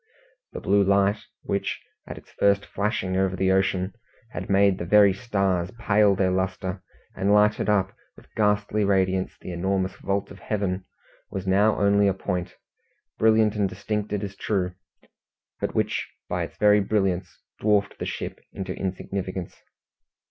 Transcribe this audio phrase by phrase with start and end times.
[0.53, 3.93] The blue light, which, at its first flashing over the ocean,
[4.31, 6.81] had made the very stars pale their lustre,
[7.15, 10.85] and lighted up with ghastly radiance the enormous vault of heaven,
[11.29, 12.55] was now only a point,
[13.19, 14.73] brilliant and distinct it is true,
[15.59, 19.55] but which by its very brilliance dwarfed the ship into insignificance.